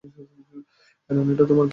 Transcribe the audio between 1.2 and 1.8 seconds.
এটা তোমার থেকে।